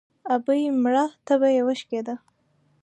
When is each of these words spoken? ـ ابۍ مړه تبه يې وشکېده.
ـ 0.19 0.35
ابۍ 0.35 0.61
مړه 0.83 1.05
تبه 1.27 1.47
يې 1.55 1.61
وشکېده. 1.67 2.15